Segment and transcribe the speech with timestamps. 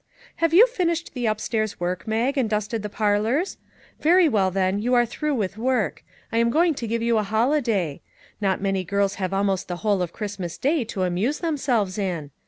[0.37, 3.59] "Have you finished the upstairs work, Mag, and dusted the parlors?
[3.99, 7.29] Very well, then, you are through with work; I am going to give you a
[7.29, 8.01] holiday.
[8.41, 12.31] Not many girls have almost the whole of Christmas Day to amuse themselves in.